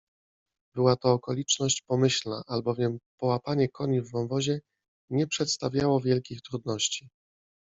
Była 0.75 0.95
to 0.95 1.11
okoliczność 1.11 1.81
pomyślna, 1.81 2.43
albowiem 2.47 2.99
połapanie 3.19 3.69
koni 3.69 4.01
w 4.01 4.11
wąwozie 4.11 4.59
nie 5.09 5.27
przedstawiało 5.27 6.01
wielkich 6.01 6.41
trudności. 6.41 7.09